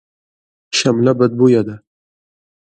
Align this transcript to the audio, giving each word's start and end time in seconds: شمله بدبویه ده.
شمله 0.77 1.11
بدبویه 1.19 1.61
ده. 1.67 1.75